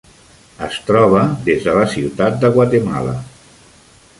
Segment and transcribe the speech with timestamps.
[0.67, 1.19] Es troba
[1.49, 3.15] des de la ciutat de Guatemala.